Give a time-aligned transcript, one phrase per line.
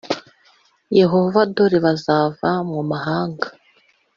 [0.99, 3.47] Yehova Dore bazava mu mahanga